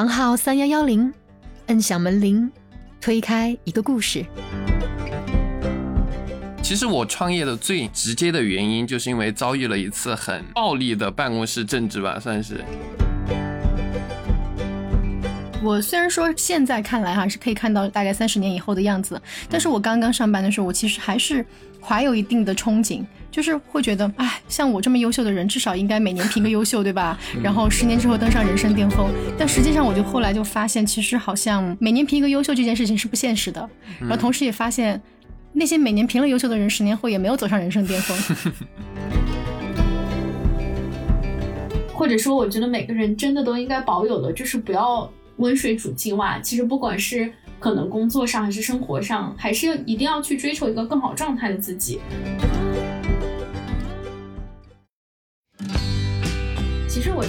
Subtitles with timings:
[0.00, 1.12] 房号三幺幺零，
[1.66, 2.50] 摁响门铃，
[3.02, 4.24] 推开一个故事。
[6.62, 12.64] 其实我创业的最直接的原因，就是因为遭遇了一次很暴力的办公室政治吧，算是。
[15.62, 21.44] 我虽然说现在看来哈是可以看到大概三十年以后的样子，但是我刚刚上班的时候，我其实还是
[21.78, 27.18] 怀有一定的憧憬，就是会觉得，哎，像我这么优秀的人，至少应该每年评个优秀，对吧？
[27.42, 29.08] 然后十年之后登上人生巅峰。
[29.38, 33.68] 但实际上，我就后来就发现，其实好像每年评一个优秀这件事情是不现实的。
[34.00, 35.00] 然后同时也发现，
[35.52, 38.16] 那些每年评了优秀的人，十年后也没有走上人生巅峰。
[41.94, 45.10] 或者说，我觉得每个人真的都应该保有的，就是不要。
[45.36, 51.98] 温水煮青蛙，其实不管是可能工作上还是生活上，还是一定要去追求一个更好状态的自己。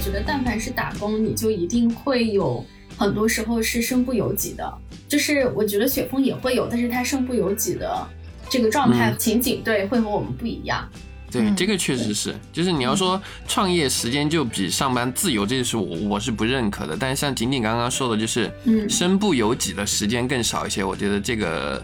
[0.02, 2.66] 觉得，但凡是打工，你就一定会有
[2.98, 4.74] 很多时候是身不由己的。
[5.08, 8.08] 就是我觉得雪峰也会有，但是他身不由己的
[8.50, 10.90] 这个状态情景，对，会和我们不一样。
[11.30, 16.98] 对，这个确实是，就是你要说创业时间就比上班自由，这是我我是不认可的。
[17.00, 18.52] 但是像仅仅刚刚说的，就是
[18.90, 21.82] 身不由己的时间更少一些，我觉得这个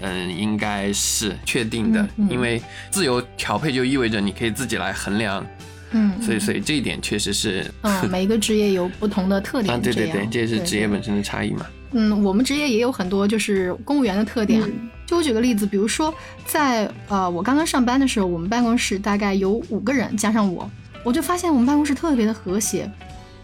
[0.00, 5.46] 嗯应该是确定的，因为自由调配就意味着你可以自己来衡量，
[5.90, 11.66] 嗯，所以所以这一点确实是，嗯， 每一个职业有不同的特点，啊，对对对，这也是职业本身的差异嘛。
[11.92, 14.62] 嗯，我们职业也有很多就是公务员的特点。
[15.06, 16.12] 就我举个例子，比如说
[16.44, 20.70] 在呃我刚刚上班的时候，我们办公室大概有五个人，加上我，
[21.02, 22.90] 我就发现我们办公室特别的和谐，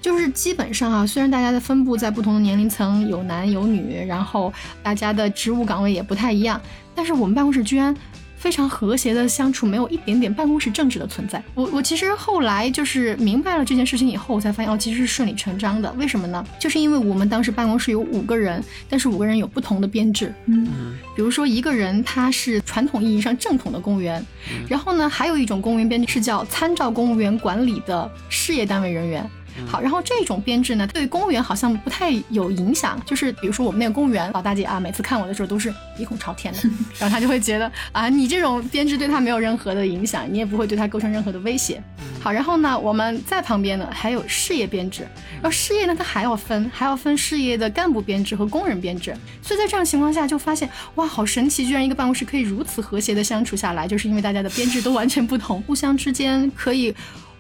[0.02, 6.60] 就是基本上啊， 虽然大家的分布在不同的年龄层，有男有女，然后大家的职务岗位也不太一样，
[6.94, 7.96] 但是我们办公室居然。
[8.44, 11.42] 非常和谐的相处，没有一点点办公室政治的存在。
[11.54, 15.90] 我我其实后来就是明白了这件事情以后，我才发现哦，其实是顺理成章的。
[15.94, 16.46] 为什么呢？
[16.60, 20.30] 就是因为我们当时办公室有五个人，但是五个人有不同的编制。
[20.44, 20.68] 嗯，
[21.16, 24.22] 比如说一个人他是传统意义上正统的公务员，
[24.68, 29.26] 然后呢，还有一种公务员编制是叫参照公务员管理的事业单位人员。
[29.66, 33.00] 好，然后这种编制呢，对公务员好像不太有影响。
[33.06, 36.60] 就是比如说我们那个公务员老大姐啊，每次看我的时候都是鼻孔朝天的，
[36.98, 41.82] 然后她就会觉得啊，你这种编制对她没有任何的影响，你也不会对她构成任何的威胁。
[42.20, 45.02] 好，然后呢，我们在旁边呢还有事业编制，
[45.34, 49.14] 然后事业呢它还要分，还要分事业的干部编制和工人编制。
[49.42, 56.94] 所以在这样情况下，就发现哇，好神奇，居然一个办公室可以如此和谐的相处下来，就是因为大家的编制都完全不同，互相之间可以。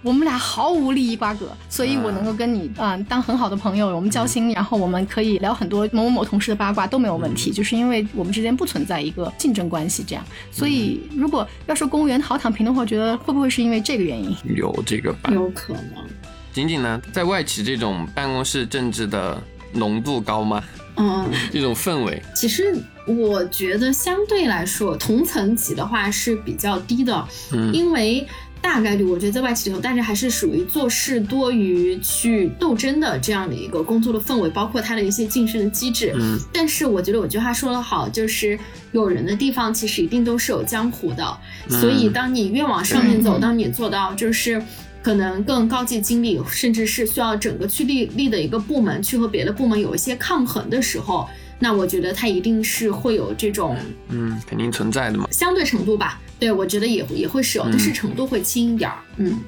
[0.04, 10.22] 我们俩毫无利益瓜葛，所以我能够跟你嗯当很好的朋友，我们交心，然后我们可以聊很多某某某同事的八卦都没有问题，就是因为我们之间不存在一个竞争关系，这样。
[10.52, 14.36] 所以如果要说公务员好躺平的话，我觉得会不会是因为这个原因？
[14.54, 15.30] 有这个吧？
[15.32, 16.04] 有可能。
[16.52, 19.42] 仅仅呢，在外企这种办公室政治的
[19.72, 20.62] 浓度高吗？
[20.96, 22.22] 嗯，这种氛围。
[22.36, 22.76] 其实
[23.06, 28.28] 我觉得相对来说，同层级的话是比较低的，嗯，因为。
[28.64, 36.14] 大概率，我觉得在外企里头，但是还是属于做事多于去斗争的这样的一个工作的氛围，包括他的一些晋升的机制。
[36.16, 38.58] 嗯，但是我觉得有句话说得好，就是
[38.92, 41.38] 有人的地方其实一定都是有江湖的。
[41.68, 44.60] 所以，当你越往上面走，当你做到就是
[45.02, 51.28] 可能更高级经理，甚至是需要整个去立立的一个部门去和别的部门有一些抗衡的时候，
[51.64, 53.74] 那我觉得它一定是会有这种
[54.10, 56.20] 嗯，肯定存在的嘛，相对程度吧。
[56.38, 58.98] 对，我觉得也也会是有，但是程度会轻一点儿。
[59.16, 59.40] 嗯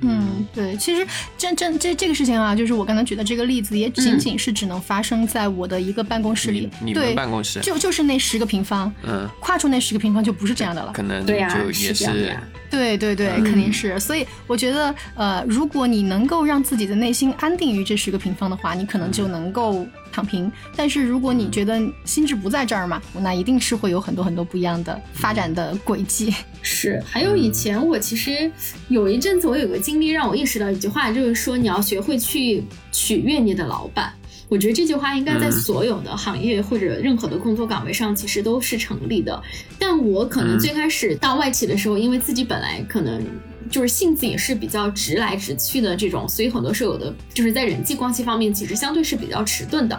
[0.00, 1.06] 嗯，对，其实
[1.36, 6.66] 这这这这个事情啊，就是我刚才举的这个例子，也仅仅是只能发生在我的一个办公室里。
[6.82, 10.92] 你们办公室就就是那十个平方，嗯，跨出那十个平方就不是这样的了。
[10.94, 12.38] 可能对呀，也是。
[12.70, 13.98] 对对对，肯定是。
[14.00, 20.50] 所以我觉得，呃，如果你能够让自己的内心安定于这十个平方的话，你可能就能够躺平。
[20.76, 26.34] 但是如果你觉得心智不在这儿嘛，那一定是会有很多很多不一样的发展的轨迹。
[26.62, 28.50] 是，还有以前我其实
[28.88, 32.62] 有一阵子，我有个经历让我意识到一句话，就是说你要学会去
[32.92, 34.12] 取悦你的老板。
[34.50, 39.40] 我觉得这句话应该在所有的行业或者任何的工作岗位上，其实都是成立的。
[39.78, 43.24] 但我可能最开始到外企的时候，因为自己本来可能
[43.70, 49.98] 就是性子也是比较直来直去的这种，所以很多时候有的就是在人际关系方面，其实相对是比较迟钝的。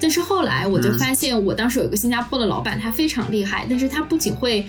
[0.00, 4.64] 但是后来我就发现，我当时有一个新加坡的老板，他非常厉害，但是他不仅会。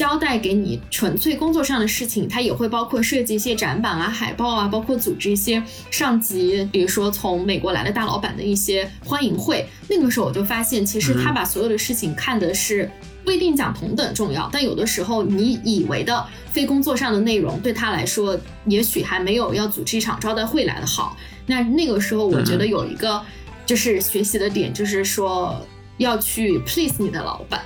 [0.00, 9.68] 交代给你纯粹工作上的事情，它也会包括设计一些展板啊、海报啊，包括组织一些上级，比如说从美国来的大老板的一些欢迎会。
[9.90, 12.90] 那个时候我就发现，其实他把所有的事情看的是
[13.22, 21.14] 不一定讲同等重要，但有的时候你以为的非工作上的内容，对他来说也许还没有要组织一场招待会来的好。
[21.44, 23.22] 那那个时候，我觉得有一个。
[23.66, 25.64] 就是学习的点，就是说
[25.98, 27.60] 要去 please 你的老板，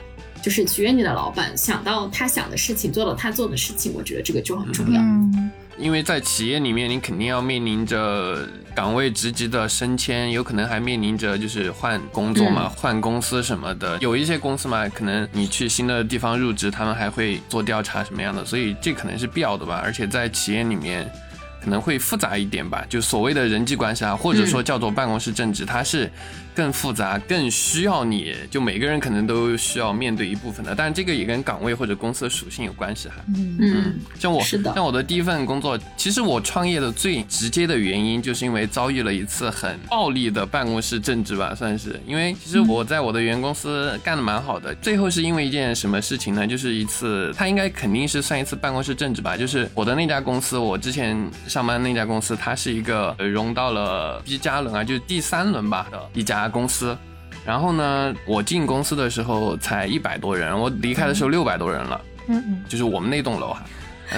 [0.44, 5.00] 就是取悦你的老板，想到他想的事情，做到他做的事情，我觉得这个就很重要。
[5.00, 13.96] 嗯，因为在企业里面，你肯定要面临着岗位职级的升迁，有可能还面临着就是换工作嘛、换公司什么的。
[14.02, 19.80] 有一些公司嘛，可能你去新的地方入职，他们还会做调查什么样的，所以这可能是必要的吧。
[19.82, 21.10] 而且在企业里面。
[21.62, 26.12] 可能会复杂一点吧，就所谓的人际关系啊，或者说叫做办公室政治，它是
[26.54, 30.74] 更复杂、更需要你就每个人可能都需要面对一部分的。
[30.74, 33.16] 但这个也跟岗位或者公司的属性有关系哈。
[33.28, 42.00] 嗯嗯，像我是的，像我的第一份工作，其实我创业的最直接的原因，就是因为遭遇了一次很暴力的办公室政治吧，算是。
[42.06, 46.46] 因为其实我在我的原公司干的蛮好的，最后是因为一件什么事情呢？
[46.46, 49.36] 就是一次，他应该肯定是算一次办公室政治吧。
[49.36, 51.14] 就是我的那家公司，我之前。
[51.46, 56.96] 上班那家公司，它是一个融到了 B 加轮啊，就是第三轮吧的一家公司。
[57.44, 62.00] 然后呢，我进公司的时候才一百多人，我离开的时候六百多人了。
[62.28, 63.62] 嗯嗯，就是我们那栋楼哈。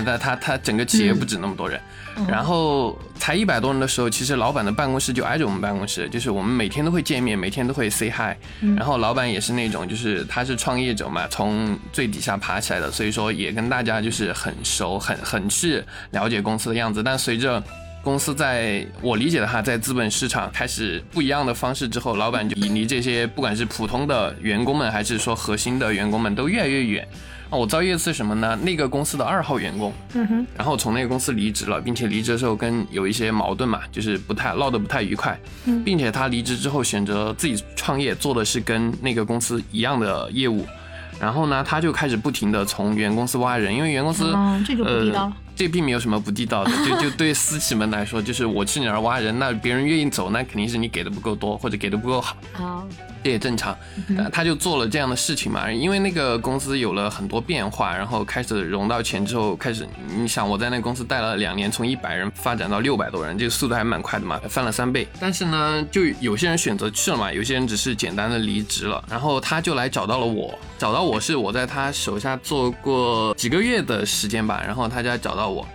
[0.04, 1.80] 但他他整个企业不止那么多人，
[2.28, 8.36] 然后才一百多人的时候，其实老板的办公室就挨着我们办公室，就是我们每天都会见面，每天都会 say hi。
[8.76, 17.02] 然后老板也是那种，就是他是创业者嘛，从最底下爬起来的，所以说也跟大家就是很熟，很很去了解公司的样子。
[17.02, 17.62] 但随着
[18.06, 27.04] 公司在我理解的哈，在资本市场开始不一样的方式之后，老板就离这些不管是普通的员工们，还是说核心的员工们，都越来越远。
[27.50, 28.56] 啊，我遭遇一次什么呢？
[28.62, 40.64] 那个公司的二号员工，嗯哼，然后从那个公司离职了，并且离职的时候跟有一些矛盾嘛，就是不太闹得不太愉快，嗯，并且他离职之后选择自己创业，做的是跟那个公司一样的业务，
[41.18, 52.86] 然后呢，他就开始不停的从原公司挖人，因为原公司，嗯，这就不地道了，这并没有什么不地道的，就就对私企们来说，就是我去你那儿挖人，那别人愿意走，那肯定是你给的不够多，或者给的不够好，
[53.26, 53.76] 这也正常，
[54.30, 55.68] 他就做了这样的事情嘛。
[55.68, 65.08] 因为那个公司有了很多变化，然后开始融到钱之后，开始你想我在那个公司待了两年，从一百人发展到六百多人，这个速度还蛮快的嘛，翻了三倍。
[65.18, 69.04] 但是呢，就有些人选择去了嘛，有些人只是简单的离职了。
[69.10, 75.66] 然后他就来找到了我，找到我是我在他手下做过几个月的时间吧，然后他就来找到我。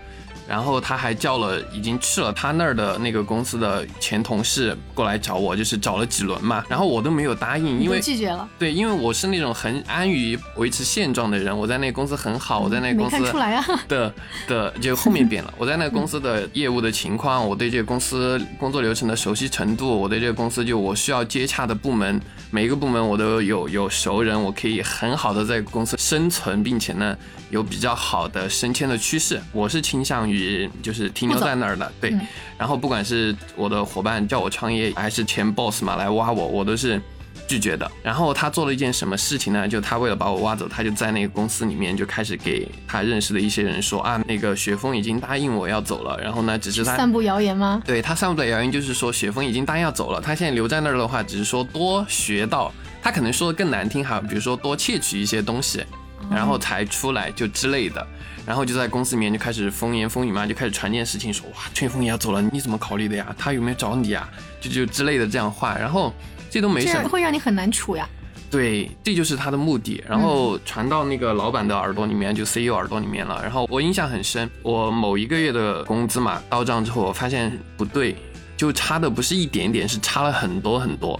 [0.51, 6.62] 然后他还叫了已经去了他那儿的那个公司的前同事过来找我，就是找了几轮嘛。
[6.68, 8.45] 然后我都没有答应，因为拒绝了。
[8.59, 11.57] 对，因为我是那种很安于维持现状的人。
[11.57, 13.65] 我在那个公司很好，我在那个公司看出来啊。
[13.88, 14.13] 的
[14.45, 15.53] 的就后面变了。
[15.57, 22.19] 我在那个公司的业务的情况，我对这个公司工作流程的熟悉程度，我对这个公司就我需要接洽的部门，
[22.50, 27.18] 每一个部门我都有有熟人，我可以很好的在公司生存，并且呢
[27.51, 29.42] 有比较好的升迁的趋势。
[29.53, 30.40] 我是倾向于。
[30.81, 32.13] 就是停留在那儿的，对。
[32.57, 37.01] 然后不管是我的伙伴叫我创业，还是前 boss 嘛来挖我，我都是
[37.47, 37.89] 拒绝的。
[38.03, 39.67] 然后他做了一件什么事情呢？
[39.67, 46.19] 就他为了把我挖走，他就在那个公司里面就开始给他认识的一些人说啊，那个雪峰已经答应我要走了。
[46.21, 47.81] 然后呢，只是他散布谣言吗？
[47.85, 52.71] 对他散布的谣言就是说雪峰已经答应要走了，他现在留在那儿的话，只是说多学到，
[53.01, 55.83] 他可能说的更难听哈，比如说多窃取一些东西，
[56.31, 58.05] 然后才出来就之类的。
[58.43, 63.35] 然后就在公司里面就开始风言风语嘛，就开始传这件事情，说哇，春风也要走了，你怎么考虑的呀？
[63.38, 64.27] 他有没有找你啊？
[64.59, 65.77] 就就之类的这样话。
[65.77, 66.11] 然后
[66.50, 68.09] 这都没事，会让你很难处呀。
[68.50, 70.03] 对，这就是他的目的。
[70.09, 73.39] 然后传到那个老板的耳朵里面，就 CEO 耳朵里面了。
[73.43, 78.15] 然后我印象很深，我某一个月的工资嘛到账之后，我发现不对，
[78.57, 81.17] 就差的不是一点点，是差了很多很多。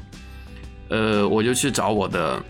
[0.90, 2.42] 呃，我就去找我的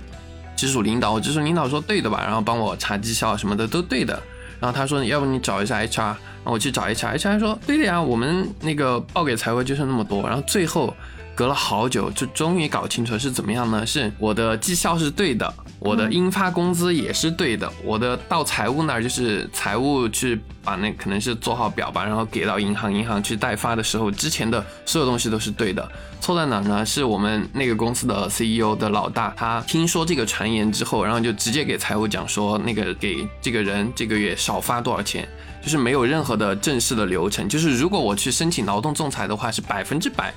[0.62, 4.14] 直属领导，我直属领导说对的吧，然后帮我查绩效什么的都对的。
[4.60, 10.96] 然后他说：“要不你找一下 HR。”然后我去找 HR，HR 说：“对的呀，我们那个报给财务就是那么多。”然后最后
[11.34, 13.84] 隔了好久，就终于搞清楚是怎么样呢？
[13.84, 15.52] 是我的绩效是对的，
[15.82, 25.92] 我的应发工资也是对的，我的到财务那儿就是财务去把那可能是做好表吧，然后给到银行，银行去代发的时候，之前的所有东西都是对的。
[26.20, 26.86] 错在哪呢？
[26.86, 35.28] 是我们那个公司的 CEO 的老大，他听说这个传言之后，然后就直接给财务讲说，那个给这个人这个月少发多少钱，
[35.64, 37.50] 就是没有任何的正式的流程。
[37.50, 40.32] 就是如果我去申请劳动仲裁的话，是百分之百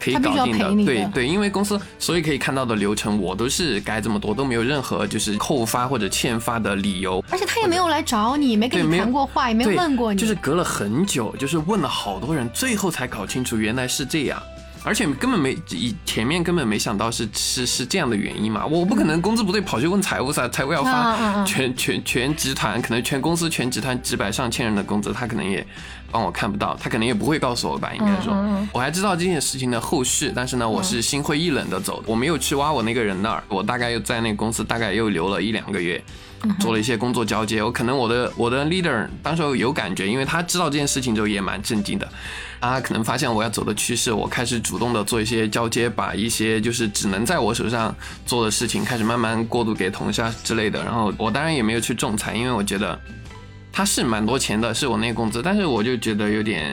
[0.00, 0.84] 可以搞定的。
[0.84, 7.24] 对对，因为公司所以可以看到的流程，我都是该这么多，都没有任何就是扣发或者欠发的理由。
[7.30, 14.42] 而且他也没有来找你，没跟你谈过话，也没有问过你，就是隔了很久，就是问了好多人，最后才搞清楚原来是这样。
[14.86, 25.66] 而且根本没以前面根本没想到是是是这样的原因嘛，我不可能工资不对跑去问财务噻，财务要发全全全集团可能全公司全集团几百上千人的工资，他可能也
[26.14, 28.32] 帮我看不到，他可能也不会告诉我吧，应该说，
[28.72, 36.00] 我还知道这件事情的后续，但是呢，我是心灰意冷的走，我没有去挖我那个人那儿，我大概又在那个公司大概又留了一两个月，
[36.60, 42.08] 做了一些工作交接，我可能我的我的 leader 当时有感觉，因为他知道这件事情之后也蛮震惊的。
[42.60, 47.92] 他可能发现我要走的趋势，我开始主动的做一些交接，把一些就是只能在我手上
[48.24, 50.82] 做的事情，开始慢慢过渡给同事啊之类的。
[50.84, 52.96] 然后我当然也没有去仲裁，因为我觉得
[53.76, 56.72] 他是蛮多钱的，是我那个工资，但是我就觉得有点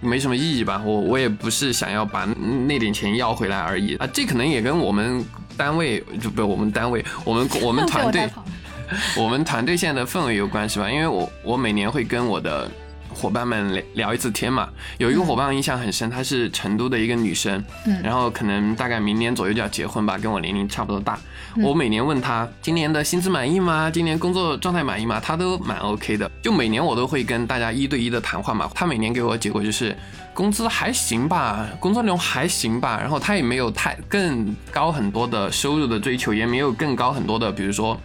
[0.00, 0.80] 没什么意义吧。
[0.82, 2.24] 我我也不是想要把
[2.66, 4.08] 那点钱要回来而已啊。
[4.10, 5.22] 这可能也跟我们
[5.58, 8.26] 单位就不我们单位，我们 我们团队，
[9.14, 10.90] 我们团队现在的氛围有关系吧。
[10.90, 12.70] 因为我我每年会跟我的。
[13.16, 14.68] 伙伴们聊聊一次天嘛，
[14.98, 21.18] 有一个伙伴印象很深，她是成都的一个女生，嗯，然后可能大概明年左右就要结婚吧，跟我年龄差不多大。
[21.62, 23.90] 我每年问她今年的薪资满意吗？
[23.90, 25.18] 今年工作状态满意吗？
[25.18, 26.30] 她都蛮 OK 的。
[26.42, 29.96] 就每年我都会跟大家一对一的谈话嘛，她每年给我的结果就是
[30.34, 37.98] 工资还行吧，工作内容还行吧，然后她也没有太更高很多的收入的追求，也没有更高很多的，比如说。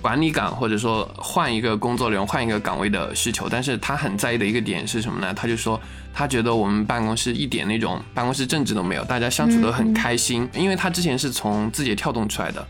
[0.00, 5.32] 管理岗或者说换一个工作内容、换一个岗位的需求，但是他很在意的一个点是什么呢？
[5.34, 5.78] 他就说
[6.14, 10.48] 他觉得我们办公室一点那种办公室政治都没有，大家相处得很开心。
[10.54, 12.66] 因为他之前是从字节跳动出来的，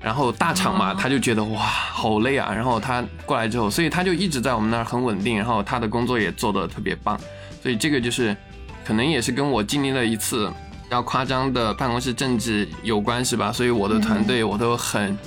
[0.00, 2.50] 然后大厂嘛，他就觉得哇好累啊。
[2.52, 7.20] 然后他过来之后，所以他就一直在我们那儿很稳定，然后他的工作也做得特别棒。
[7.62, 8.34] 所以这个就是
[8.82, 10.48] 可能也是跟我经历了一次
[10.84, 13.52] 比较夸张的办公室政治有关系吧。
[13.52, 15.18] 所以我的团队我都很。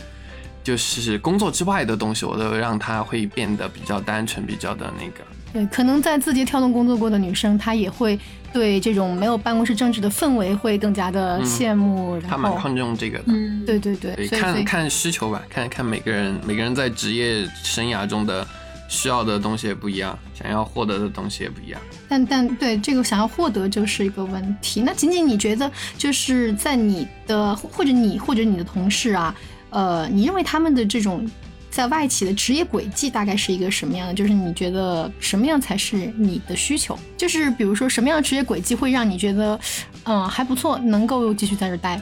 [0.66, 5.24] 就是工作之外的东西，我都让她会变得比较单纯，比较的那个。
[5.54, 8.20] 对，可能在字节跳动工作过的女生，她也会
[8.52, 12.20] 对这种没有办公室政治的氛围会更加的羡慕。
[12.20, 13.26] 她蛮看重这个的。
[13.28, 14.28] 嗯，对对对。
[14.28, 18.46] 看看需求吧，看看每个人，每个人在职业生涯中的
[18.90, 21.80] 需要的东西也不一样，想要获得的东西也不一样。
[22.10, 24.82] 但但对这个想要获得就是一个问题。
[24.82, 29.34] 那仅仅你觉得就是在你的或者你或者你的同事啊？
[29.76, 31.30] 呃，你认为他们的这种
[31.70, 34.14] 在外企的职业轨迹大概是一个什么样的？
[34.14, 36.98] 就是你觉得什么样才是你的需求？
[37.18, 39.60] 就是比如说什么样的职业轨迹会让你觉得，
[40.06, 42.02] 嗯，还不错，能够继续在这待？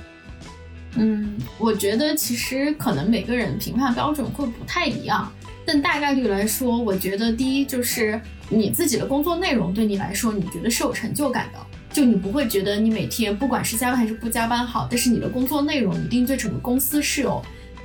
[0.98, 5.34] 嗯，我觉得其实可能每个人评判标准会不太一样，
[5.66, 11.58] 但大概率来说，我觉得第一就是你自己的工作内容对你来说，你觉得是有成就感的。
[11.92, 17.40] 就你不会觉得你每天不管是加班还是不加班好，但是你的工作内容一定对整个公司是有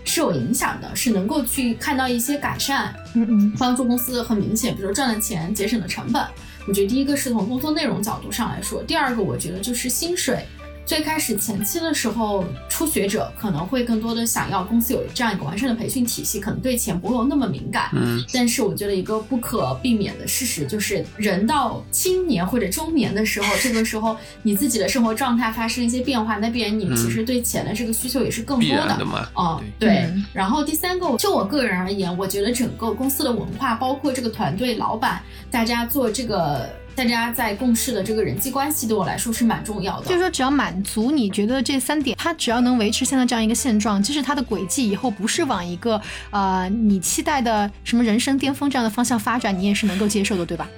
[0.08, 6.20] 是有影响的，是能够去看到一些改善，嗯嗯，帮助公司很明显，比如说赚了钱，节省了成本。
[6.66, 10.44] 我觉得第一个是从工作内容角度上来说，第二个我觉得就是薪水。
[10.88, 17.90] 最开始前期的时候，初学者可能会更多的想要公司有这样一个完善的培训体系，可能对钱不会那么敏感。
[17.92, 28.99] 嗯，但是我觉得一个不可避免的事实就是，人到青年或者中年的时候，这个时候你自己的生活状态发生一些变化，那必然你其实对钱的这个需求也是更多的。
[29.35, 30.11] 哦，对。
[30.33, 36.66] 然后第三个，就我个人而言，我觉得整个公司的文化，包括这个团队、老板，大家做这个。
[36.98, 46.00] 大家在共事的这个人际关系对我来说是蛮重要的，就是说只要满足你觉得这三点，它只要能维持现在这样一个现状，即使它的轨迹以后不是往一个
[46.32, 50.68] 呃你期待的什么人生巅峰这样的方向发展，你也是能够接受的，对吧？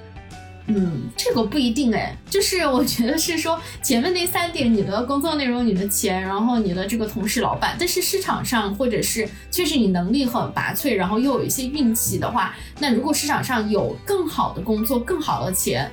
[0.67, 15.91] 嗯，这个不一定哎，就是我觉得是说前面那三点，你的工作内容、你的钱，然后你的这个同事、老板，但是市场上或者是确实你能力很拔萃，然后又有一些运气的话，那如果市场上有更好的工作、更好的钱。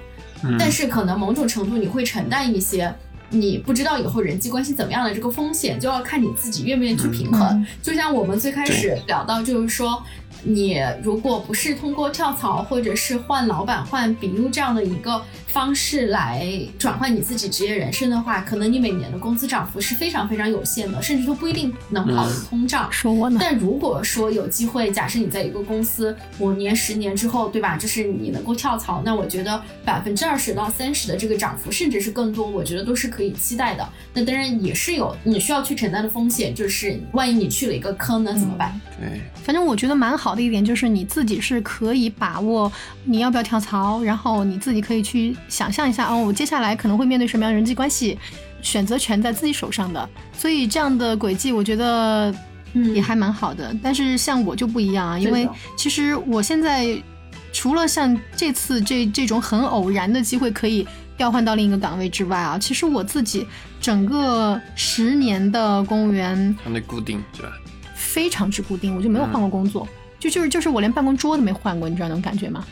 [0.58, 2.94] 但是可能某种程度你会承担一些
[3.30, 7.66] 你不知道以后人际关系怎么样的这个风险，就要看你自己愿不愿意去平衡。
[7.82, 10.02] 就像我们最开始聊到，就是说。
[10.42, 22.90] 你如果不是通过跳槽或者是换老板、换笔录这样的一个方式来转换你自己职业人生的话，可能你每年的工资涨幅是非常非常有限的，甚至都不一定能跑赢通胀。
[22.92, 23.38] 说我呢？
[23.42, 27.76] 但如果说有机会，假设你在一个公司五年、十年之后，对吧？
[27.76, 33.86] 就是你能够跳槽，那我觉得百分之二十到三十的这个涨幅，甚至是更多，我觉得都是可以期待的。
[34.14, 38.80] 那当然也是有你需要去承担的风险，就是万一你去了一个坑，那怎么办？
[39.00, 40.27] 对，反正我觉得蛮好。
[40.28, 42.70] 好的一点就是你自己是可以把握
[43.04, 48.18] 你要不要跳槽，然后你自己可以去想象一下，哦，我接下来可能会面对什么样人际关系，
[48.60, 50.06] 选择权在自己手上的。
[50.34, 52.30] 所以这样的轨迹，我觉得
[52.74, 53.74] 嗯也还蛮好的。
[53.82, 57.02] 但是像我就不一样啊，因为其实我现在
[57.50, 63.46] 除了像这次这这种很偶然的机会可以调换到另一个岗位之外啊，其实我自己
[63.80, 67.48] 整个十年的公务员，相对固定是吧？
[67.94, 69.88] 非常之固定，我就没有换过工作。
[70.18, 72.64] 就就是就是我连办公桌都没换过，你知道那种感觉吗？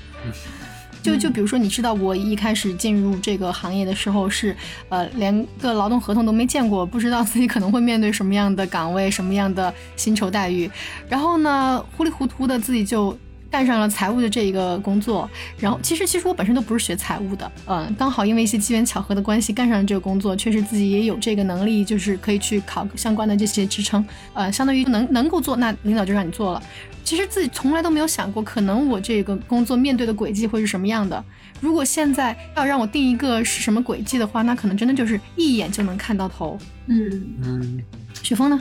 [1.02, 4.56] 就就比如说，你知道我一开始进入这个行业的时候是，
[4.88, 10.68] 呃，连个劳动合同都没见过，不知道自己可能会面对什么样的岗位、什么样的薪酬待遇，
[11.08, 13.16] 然后呢，糊里糊涂的自己就。
[13.50, 26.62] 干上了财务的这一个工作，然后其实其实我本身都不是学财务的，嗯，刚好因为一些机缘巧合的关系干上了这个工作，确实自己也有这个能力，就是可以去考相关的这些职称，呃，相当于能能够做，那领导就让你做了。
[27.04, 31.24] 其实自己从来都没有想过，可能我这个工作面对的轨迹会是什么样的。
[31.60, 36.58] 如果现在要让我定一个是什么轨迹的话，那可能真的就是一眼就能看到头。
[36.86, 37.80] 嗯嗯，
[38.22, 38.60] 雪峰呢？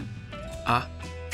[0.66, 0.88] 啊。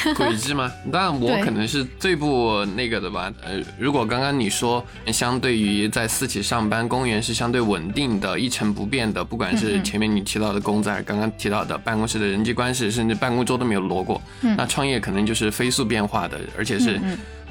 [0.15, 0.71] 轨迹吗？
[0.91, 3.31] 但我可能是最不那个的吧。
[3.43, 14.21] 呃，如果刚刚你说，相对于在私企上班，公务员是相对稳定的、一成不变的，不管是前面你提到的工资，刚刚提到的办公室的人际关系，甚至办公桌都没有挪过。
[14.41, 16.99] 那创业可能就是飞速变化的，而且是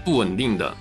[0.05, 0.75] 不稳定的。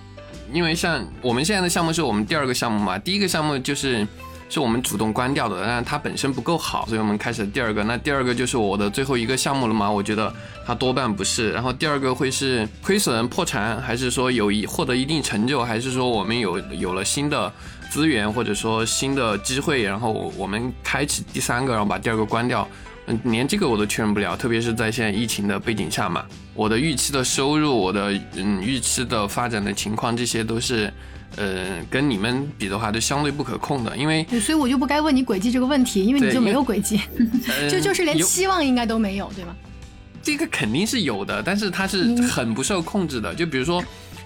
[0.52, 4.08] 因为像我们现在的项目是我们第二个项目嘛，第一个项目就是。
[4.50, 7.84] 是我们主动关掉的，但它本身不够好，所以我们开始第二个。
[7.84, 9.89] 那第二个就是我的最后一个项目了吗？
[9.89, 10.34] 我觉得
[10.65, 11.51] 它多半不是。
[11.51, 17.53] 然后第二个会是亏损破产，还是说有一获得一定成就，还是说我们有有了新的
[17.91, 22.68] 资源或者说新的机会，然后我们开启第三个，然后把第二个关掉。
[23.06, 26.25] 嗯，连这个我都确认不了，特别是在现在疫情的背景下嘛，
[26.56, 30.91] 我的预期的收入，我的嗯预期的发展的情况，这些都是。
[31.38, 37.00] 呃，跟你们比的话，就相对不可控的，因为所以我就不该问你轨迹这个问题，因为你就没有轨迹，
[37.69, 39.55] 就就是连期望应该都没有，对吗？
[40.21, 43.33] 这个肯定是有的，但是它是很不受控制的。
[43.33, 43.81] 就比如说，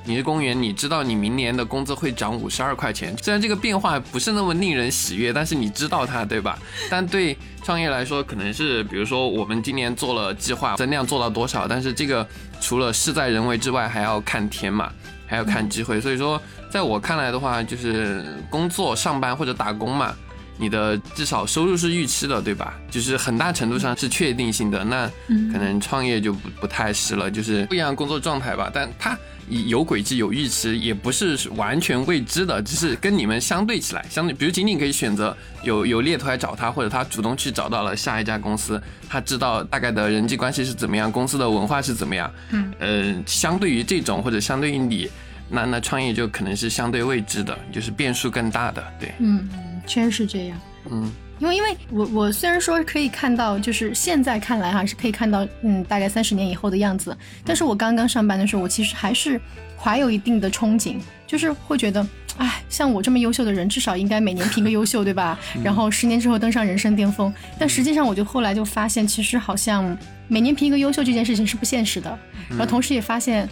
[0.05, 6.57] 你是公务员，你知道你明年的工资会涨五十二块钱，虽然这个变化不是那么令人喜悦，但是你知道它，对吧？
[6.89, 12.27] 但对创业来说，可能是比如说我们今年做了计划，增量做到多少，但是这个
[12.59, 14.91] 除了事在人为之外，还要看天嘛，
[15.33, 16.41] 还要看机会，所以说。
[16.73, 20.11] 在我看来的话，就是工作上班或者打工嘛，
[20.57, 22.73] 你的至少收入是预期的，对吧？
[22.89, 24.83] 就是很大程度上是确定性的。
[24.83, 25.07] 那
[25.51, 28.71] 可能创业就不不太是了，就是不一样工作状态吧。
[28.73, 29.15] 但它
[29.47, 42.33] 有轨迹、有预期，也不是完全未知的，只是跟你们相对起来，相对，比如仅仅可以选择有有猎头来找他，或者他主动去找到了下一家公司，他知道大概的人际关系是怎么样，公司的文化是怎么样。
[42.49, 45.07] 嗯，呃，相对于这种，或者相对于你。
[45.49, 49.47] 那那创业就可能是相对未知的，就是变数更大的，对，嗯，
[49.85, 59.39] 确实是这样，嗯，因为因为我我虽然说可以看到，就是现在看来哈是可以看到，嗯，大概三十年以后的样子，但是我刚刚上班的时候，我其实还是
[59.77, 60.95] 怀有一定的憧憬，
[61.27, 62.05] 就是会觉得，
[62.37, 65.37] 哎，像我这么优秀的人，至少应该每年评个优秀，对吧？
[65.63, 69.95] 然后十年之后登上人生巅峰，但实际上我就后来就发现，其实好像
[70.27, 72.17] 每年评一个优秀这件事情是不现实的，
[72.49, 73.47] 然后同时也发现。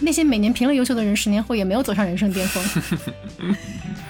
[0.00, 2.64] 那些每年评了优秀的人，十年后也没有走上人生巅峰，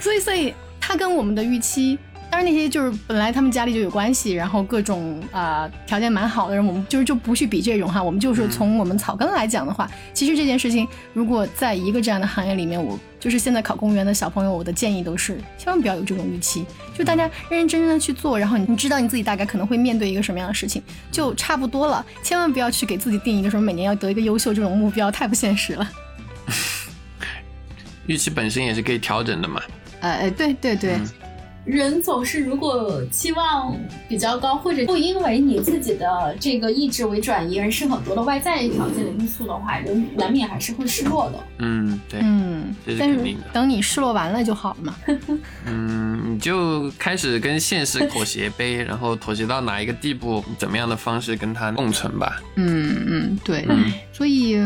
[0.00, 1.98] 所以，所以他跟我们的预期。
[2.31, 8.01] 当然，那些就是本来他们家里就有关系，然后各种啊条件蛮好的人，我们就是就不去比这种哈。
[8.01, 16.64] 我们就是从我们草根来讲的话，其实这件事情如果在一个这样的行业里面，我就是现在考公务员的小朋友，我的建议都是千万不要有这种预期，
[16.97, 22.07] 就大家认认真真的去做，然后你你知道你自己大概可能会面对一个什么样的事情，就差不多了。
[22.23, 25.90] 千万不要去给自己定一个什么每年要得一个优秀这种目标，太不现实了。
[28.07, 29.61] 预期本身也是可以调整的嘛。
[30.01, 30.97] 哎 哎， 对对对。
[31.64, 33.77] 人总是如果期望
[34.09, 41.38] 比较高，或者不因为你自己的这个意志为转移，而是很多的外在条件的因素的话，人难免还是会失落的。
[41.59, 44.96] 嗯，对，嗯，但是等你失落完了就好了嘛。
[45.66, 52.40] 嗯，你就开始跟现实妥协呗，然后妥协到哪一个地步，怎么样的方式跟它共存吧。
[52.57, 53.66] 嗯嗯，对。
[54.12, 54.59] 所以，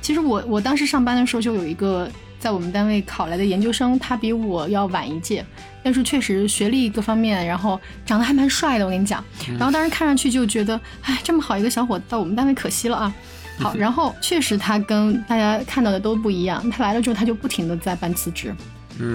[0.00, 2.08] 其实我我当时上班的时候就有一个。
[2.40, 5.44] 在我们单位考来的研究生，他比我要晚一届，
[5.82, 9.24] 但是确实学历各方面，然后长得还蛮帅的，我跟你讲。
[9.58, 13.14] 然后当时看上去就觉得，哎，这么好一个小伙子到我们单位可惜了啊。
[13.58, 16.70] 好， 然后确实他跟大家看到的都不一样。
[16.70, 18.54] 他来了之后，他就不停的在办辞职。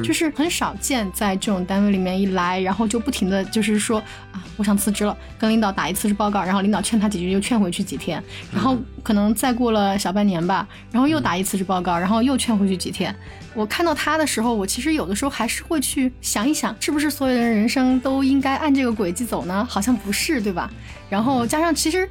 [0.04, 4.00] 就是很少见，在这种单位里面一来，然后就不停的就是说
[4.32, 8.21] 啊，我想辞职了，跟领导打一次职报告，然后领导劝他几句，又劝回去几天，
[8.54, 13.15] 然后可能再过了小半年吧，然后又打一次职报告，然后又劝回去几天。
[13.54, 19.65] 我看到他的时候，我其实有的时候还是会去想一想，是不是所有的人生都应该按这个轨迹走呢？
[19.69, 20.69] 好像不是，对吧？
[21.10, 22.10] 然后加上其实。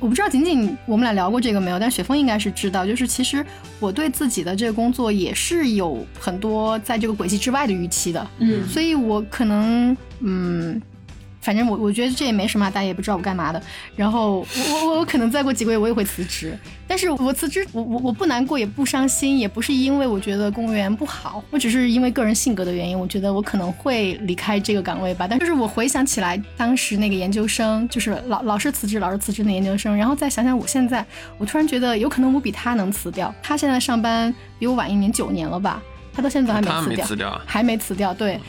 [0.00, 3.44] 我不知道仅仅我们俩聊过这个没有，但雪峰应该是知道，就是其实
[3.80, 10.80] 我对自己的这个工作也是有很多在这个轨迹之外的预期的，嗯，所以我可能嗯。
[11.48, 13.62] 反正我我觉得这也没什么，大家也不知道我干嘛的。
[13.96, 14.46] 然后我
[14.86, 16.54] 我我可能再过几个月我也会辞职，
[16.86, 25.26] 但是我辞职我我我不难过也不伤心，也不是因为我觉得公务员不好，我只是因为个人性格的原因，我觉得我可能会离开这个岗位吧。
[25.26, 31.02] 但就是我回想起来，当时那个研究生就是老老是辞职老是辞职的研究生，然后再想想我现在，
[31.38, 33.34] 我突然觉得有可能我比他能辞掉。
[33.42, 35.82] 他现在上班比我晚一年九年了吧？
[36.18, 38.40] 他到现在还没辞掉，还没辞掉，对。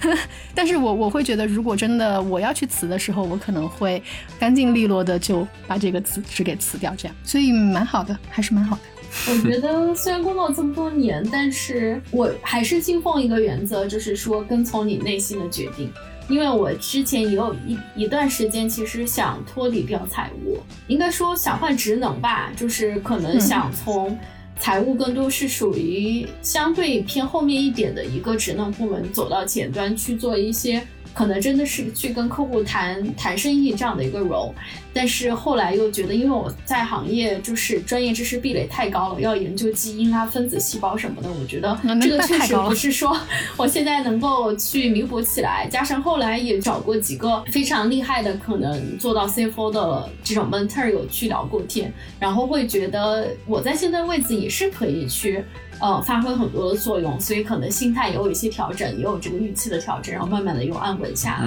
[0.54, 4.02] 但是我我会觉得，如果真的我要去辞的时候，我可能会
[4.38, 8.82] 干净利落的就把这个辞职给辞掉，这样，所以蛮好的，还是蛮好的。
[9.30, 15.92] 我觉得虽然工作这么多年，但是我还是信奉一个原则，就是说跟从你内心的决定。
[16.30, 24.18] 因为我之前也有一一段时间，其实想脱离掉财务，应该说想换职能吧，就是可能想从。
[24.60, 30.82] 财务更多是属于相对偏后面一点的一个职能部门，走到前端去做一些。
[31.14, 34.52] 可能真的是去跟客户谈谈生意这样的一个 role，
[34.92, 43.18] 但是后来又觉得，因为我在行业就是专业知识壁垒太高了，要研究基因啊、分子细胞什么的，我觉得这个确实不是说
[43.56, 45.66] 我现在能够去弥补起来。
[45.70, 55.44] 加上后来也找过几个非常厉害的，可能做到 CFO 的这种 mentor 有去聊过天，然后会觉得我在现在位置也是可以去。
[55.80, 61.46] 呃，发挥很多的作用，所以可能心态也有一些调整，也有这个预期的调整，然后慢慢的又安稳下来，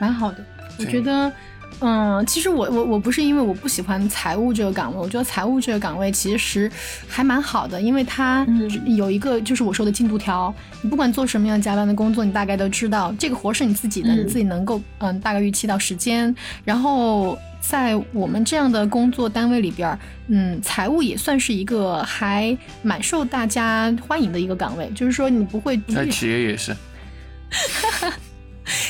[0.00, 0.38] 蛮好的。
[0.78, 1.30] 我觉得，
[1.80, 6.70] 嗯，其实我我我不是因为我不喜欢财务这个岗位，我觉得财务这个岗位其实
[7.06, 8.46] 还蛮好的，因为它
[8.86, 16.34] 有一个就是我说的进度条，你不管做什么样加班的工作，你大概都知道这个活是你自己的，你自己能够嗯大概预期到时间，
[16.64, 17.38] 然后。
[17.68, 19.98] 在我们这样的工作单位里边，
[20.28, 26.74] 嗯，财务也算是一个还蛮受大家欢迎的一个岗位，就是说你不会在企业也是。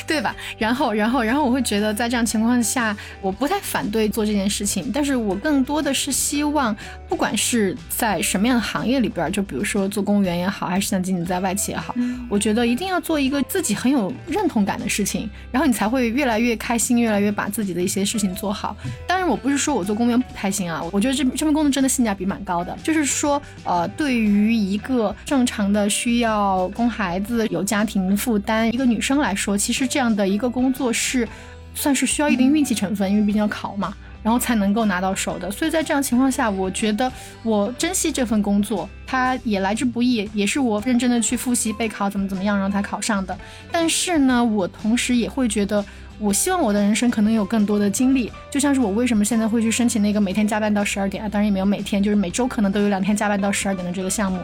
[0.07, 0.33] 对吧？
[0.57, 6.75] 然后，然后，然后我会觉得，在这样情况下，我不太反对做这件事情，但是我更多的是希望，
[7.09, 11.93] 不管是在什么样的行业里边，就比如说做公务员也好，还是像仅仅在外企也好，
[12.29, 18.75] 我觉得一定要做一个自己很有认同感的事情，然后你才会越来越开心，越来越把自己的一些事情做好。
[19.05, 29.96] 当然，我不是说我做公务员不开心啊，我觉得这这份工作真的性价比蛮高的，就是说，呃，对于一个正常的需要供孩子、有家庭负担一个女生来说，其实这。
[29.97, 31.27] 这样的一个工作是，
[31.73, 35.49] 算是需要一定运气成分，因为毕竟要考嘛，然后才能够拿到手的。
[35.49, 43.35] 所以在这样情况下，我觉得我珍惜这份工作，它也来之不易，也是我认真的去复习备考，怎么怎么样让他考上的。
[43.71, 45.83] 但是呢，我同时也会觉得，
[46.19, 54.39] 我希望我的人生可能有更多的经历，就像是我为什么现在会去申请那个每天加班到十二点啊，当然也没有每天，就是每周可能都有两天加班到十二点的这个项目。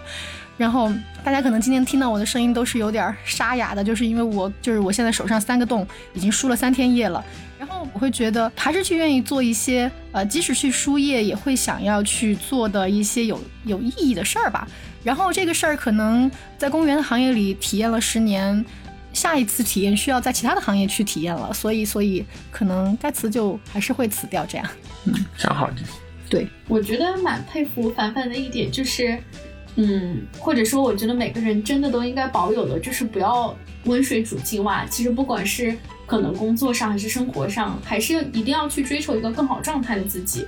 [0.55, 0.91] 然后
[1.23, 7.23] 大家可能今天听到我的声音都是有点沙哑的，就是因为我就是我现在手上三个洞已经输了三天液了。
[7.57, 14.67] 然后我会觉得还是去愿意做一些呃，即使去输液也会想要去做的一些有有意义的事儿吧。
[15.03, 18.63] 然后这个事儿可能在公务员的行业里体验了十年，
[19.13, 24.67] 下一次体验需要在其他的行业去体验了，所以所以可能该辞就还是会辞掉这样。
[25.05, 25.77] 嗯，想好就
[26.29, 29.17] 对，我觉得蛮佩服凡凡的一点就是。
[29.75, 34.85] 嗯，或者说，我觉得每个人真的都应该保有的，就是不要温水煮青蛙。
[34.85, 40.45] 其实，不管是可能工作上还是生活上，还是一定要去追求一个更好状态的自己。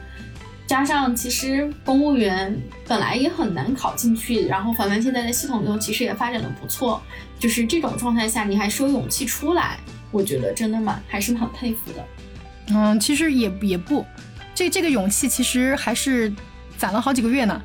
[0.68, 2.56] 加上，其实公务员
[2.88, 7.02] 本来也很难考进去，然后凡凡现在在系统中其实也发展的不错。
[7.38, 9.78] 就是这种状态下，你还是有勇气出来，
[10.12, 12.06] 我觉得真的蛮还是很佩服的。
[12.74, 14.06] 嗯，其实也也不，
[14.54, 16.32] 这这个勇气其实还是。
[16.78, 17.62] 攒了好几个月呢，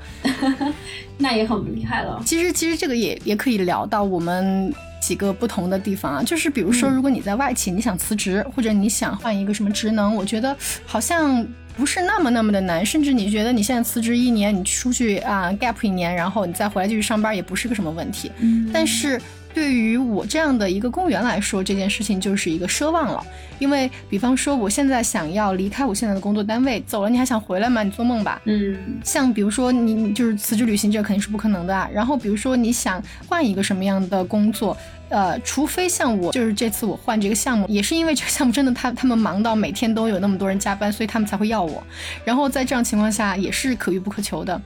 [1.19, 2.23] 那也很厉害了。
[2.25, 4.73] 其实，其实这个也也可以聊到我们
[5.11, 11.45] 几个不同的地方啊，就是比如说，如果你在外企，你想辞职，或者你想换一个什么职能，我觉得好像
[11.77, 18.31] 不是那么那么的难，甚至你觉得你现在辞职一年，你出去啊 gap 一年，然后你再回来继续上班，也不是个什么问题。
[18.73, 19.21] 但是。
[19.53, 23.21] 对于我这样的一个公务员来说，这件事情就是一个奢望了。
[23.59, 27.83] 因为，比方说，我现在想要离开我现在的工作单位，走了你还想回来吗？
[27.83, 28.41] 你做梦吧。
[28.45, 28.79] 嗯。
[29.03, 31.91] 像比如说，你就是辞职旅行，这肯定是不可能的啊。
[31.93, 34.77] 然后，比如说你想换一个什么样的工作，
[35.11, 41.83] 呃，除非像我，就是这次我换这个项目，也是因为这个项目真的他他们忙到每天都有那么多人加班，所以他们才会要我。
[42.25, 44.59] 然后在这样情况下，也是可遇不可求的。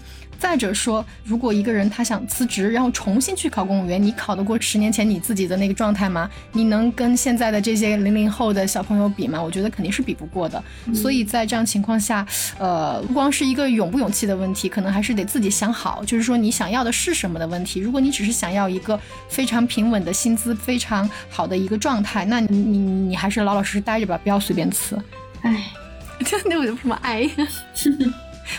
[0.45, 6.29] 再者说，如果一个人他想辞职，然后重新去考公务员，你考得过十年前你自己的那个状态吗？
[6.53, 9.43] 你能跟现在的这些零零后的小朋友比吗？
[9.43, 10.63] 我觉得肯定是比不过的。
[10.95, 12.27] 所以在这样情况下，
[12.59, 17.81] 呃，不光是一个勇不勇气的问题，可能还是得自己想好，就是说你想要的是什么的问题。
[17.81, 25.03] 如果你只是想要一个非常平稳的薪资，非常好的一个状态，那你你你还是老老实实待着吧，不要随便辞。
[25.41, 25.73] 哎，
[26.45, 27.27] 那我有什么哀？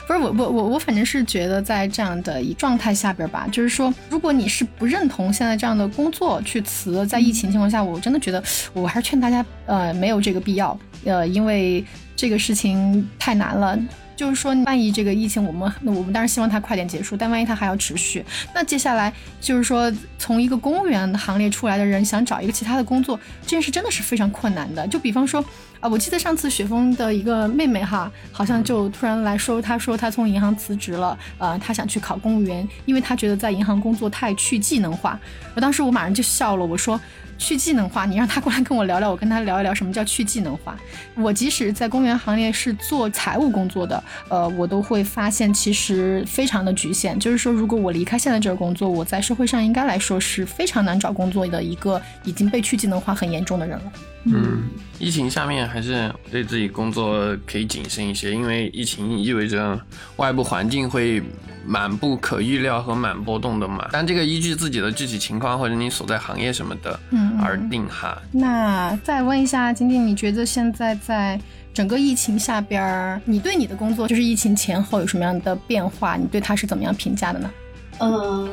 [0.07, 11.83] 不是我我我我反正是觉得在这样的一状态下边吧，就是说，如果你是不认同现在这样的工作去辞，在疫情情况下，我真的觉得我还是劝大家，呃，没有这个必要，呃，因为
[12.15, 13.77] 这个事情太难了。
[14.15, 18.23] 就是说，万一这个疫情，我们我们当然希望它快点结束，但万一它还要持续，
[18.53, 24.87] 那接下来就是说，从一个公务员行列出来的人想找一个其他的工作，这件事真的是非常困难的。
[24.87, 25.43] 就比方说，
[25.79, 35.19] 啊，我记得上次雪峰的一个妹妹哈，好像就突然来说，她说她从银行辞职了，呃，她想去考公务员，因为她觉得在银行工作太去技能化。
[35.55, 36.99] 我当时我马上就笑了，我说。
[37.37, 40.77] 去技能化，你让他过来跟我聊聊，我跟他聊一聊什么叫去技能化。
[41.15, 47.19] 我即使在公务员行业是做财务工作的，呃，我都会发现其实非常的局限。
[47.19, 53.91] 就是说，如果我离开现在这个工作，我在社会上应该来说是非常难找工作的一个已经被去技能化很严重的人了。
[54.25, 54.63] 嗯，
[54.99, 59.79] 疫情下面还是对自己工作可以谨慎一些，因为疫情意味着
[60.15, 61.21] 外部环境会
[61.65, 63.87] 蛮不可预料和蛮波动的嘛。
[63.91, 68.19] 但这个依据自己的具体情况或者你所在行业什么的，嗯，而定哈。
[68.31, 71.39] 那再问一下晶晶，你觉得现在在
[71.71, 76.15] 整个疫情下边，你对你的工作就是疫情前后有什么样的变化？
[76.15, 77.51] 你对它是怎么样评价的呢？
[77.99, 78.49] 嗯。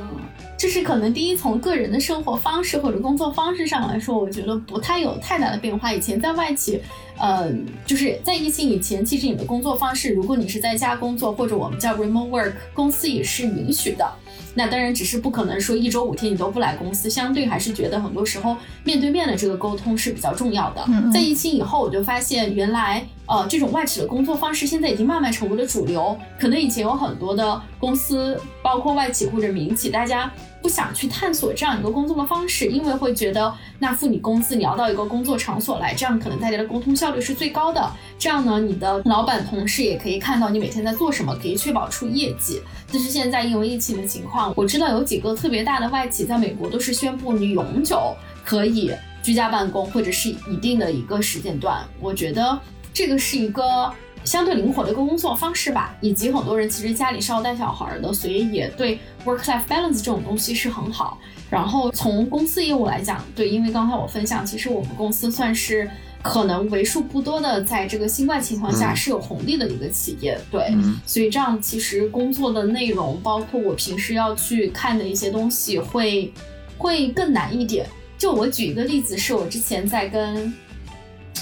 [0.63, 5.93] 这是可能第一从个人的生活方式或者工作方式上来说，我觉得不太有太大的变化。
[5.93, 6.81] 以前在外企，
[7.19, 7.53] 呃，
[7.85, 14.09] 就是在疫情以前，其实你的工作方式，如果你是在家工作或者我们叫 remote work，公司也是允许的。
[14.55, 20.87] 那当然，只是不可能说一周五天你都不来公司，相对还是觉得很多时候面对面的这个沟通是比较重要的。
[21.13, 26.17] 在疫情以后，我就发现原来呃这种外企的工作方式现在已经慢慢成为了主流。
[26.39, 30.31] 可能以前有很多的公司，包括外企或者民企，大家。
[30.63, 37.91] 不想去探索这样一个工作的方式，因为会觉得那付你工资，你要到一个工作场所来，这样可能大家的沟通效率是最高的。
[38.17, 42.63] 这样呢，你的老板同事也可以看到你每天在做什么，可以确保出业绩。
[42.93, 51.83] 但是现在因为疫情的情况，我知道有几个特别大的外企在美国都是宣布你永久可以居家办公，或者是一定的一个时间段。
[52.01, 52.61] 我觉得
[52.93, 53.93] 这个是一个。
[54.25, 61.19] 相对灵活的一个工作方式吧，以及很多人其实家里是要带小孩的，所以也对 work-life balance 这种东西是很好。
[61.51, 65.91] 然后从公司业务来讲，对，因为刚才我分享，其实我们公司算是
[66.23, 76.33] 可能为数不多的在这个新冠情况下是有红利的一个企业，对，所以这样其实工作的内容，包括我平时要去看的一些东西，会
[76.79, 77.87] 会更难一点。
[78.17, 80.53] 就我举一个例子，是我之前在跟。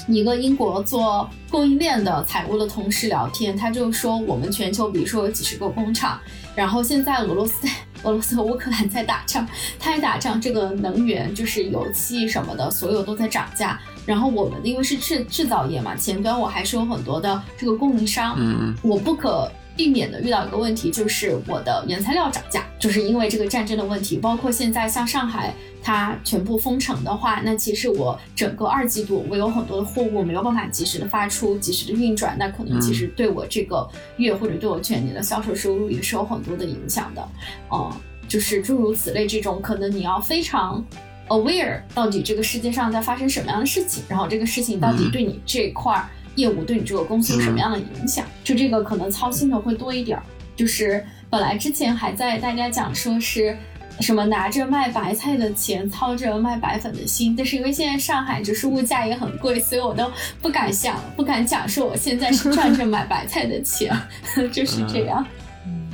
[0.07, 6.19] 一个英国做供应链的财务的同事聊天，他就说我们全球，比如说有几十个工厂，
[6.55, 7.67] 然后现在俄罗斯、
[8.01, 13.79] 俄罗斯和乌克兰在打仗，他在打仗，这个能源就是油气什么的，所有都在涨价。
[14.05, 19.51] 然后我们因为是制制造业嘛，前端我还是有很多的这个供应商，嗯，我不可。
[19.73, 24.17] 避免的遇到一个问题就是我的原材料涨价，就是因为这个战争的问题。
[24.17, 37.25] 包括现在像上海，它全部封城的话，那其实我整个二季度我有很多的货物没有办法及时的发出、及时的运转，那可能其实对我这个月或者对我全年的销售收入也是有很多的影响的。
[37.71, 37.89] 嗯，
[38.27, 40.85] 就是诸如此类这种，可能你要非常
[41.31, 46.07] aware 到底这个世界上在发生什么样的事情，然后这个事情到底对你这块儿。
[46.35, 48.25] 业务对你这个公司有什么样的影响？
[48.41, 50.23] 就这个可能操心的会多一点儿。
[50.55, 53.57] 就是本来之前还在大家讲说是
[53.99, 60.09] 什么拿着卖白菜的钱操着卖白粉的心，但是因为现在上海就是物价也很贵，所以我都
[60.41, 63.93] 不敢想，不敢讲说我现在是赚着买白菜的钱，
[64.53, 65.27] 就是这 样。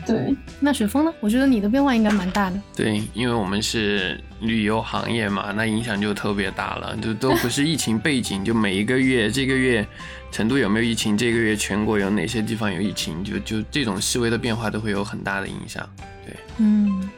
[0.07, 1.13] 对，那雪峰呢？
[1.19, 2.59] 我觉得你的变化应该蛮大的。
[2.75, 6.95] 对，因为我们是旅游行业嘛，那影响就特别大了。
[7.01, 9.85] 就都不是疫情背景，就每一个月，这个月
[10.31, 11.17] 成都有没有疫情？
[11.17, 13.23] 这个月全国有哪些地方有疫情？
[13.23, 15.87] 就就这种细微的变化都会有很大的影响。
[16.25, 17.09] 对，嗯，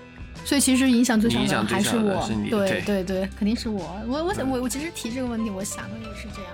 [0.44, 2.22] 所以其实影响最小的还是我。
[2.26, 4.00] 是你，对对对，肯定是我。
[4.08, 6.52] 我我想我我其实提这个问题，我想的也是这样。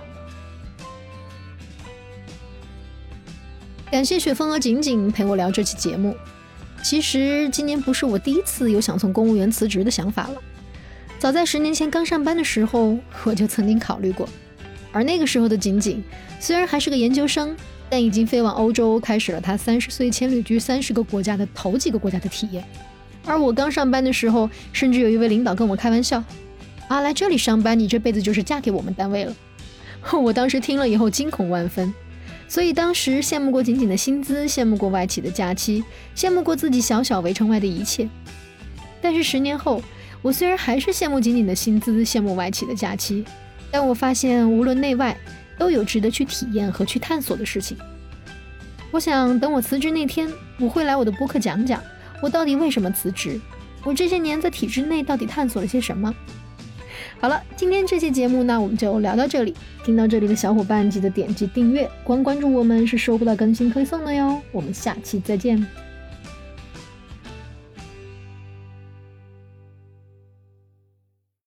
[3.88, 6.16] 感谢雪峰和景景陪我聊这期节目。
[6.82, 10.42] 其实今年不是我第一次有想从公务员辞职的想法了。
[11.20, 14.28] 早在十年前刚上班的时候，我就曾经考虑过。
[14.90, 16.02] 而那个时候的景景，
[16.40, 17.56] 虽然还是个研究生，
[17.88, 22.64] 但已经飞往欧洲，开始了他三十岁千旅居三十个国家的头几个国家的体验。
[23.24, 26.22] 而我刚上班的时候，甚至有一位领导跟我开玩笑
[26.88, 29.34] ：“啊，来这里上班，你这辈子就是嫁给我们单位了。”
[30.12, 31.94] 我当时听了以后惊恐万分。
[32.48, 35.82] 所以当时羡慕过仅仅的薪资，羡慕过外企的假期，
[36.14, 38.08] 羡慕过自己小小围城外的一切。
[39.02, 39.82] 但是十年后，
[40.22, 43.24] 我虽然还是羡慕仅仅的薪资，羡慕外企的假期，
[43.70, 45.16] 但我发现无论内外，
[45.58, 47.76] 都有值得去体验和去探索的事情。
[48.90, 51.82] 我想等我辞职那天，我会来我的播客讲讲。
[52.22, 53.40] 我到底为什么辞职？
[53.84, 56.14] 我这些年在体制内到底探索了些什么？
[57.18, 59.54] 好了，今天这期节目呢，我们就聊到这里。
[59.84, 64.40] 听到这里的小伙伴，记得点击订阅，光关注我们是收不到更新推送的哟。
[64.52, 65.85] 我们下期再见。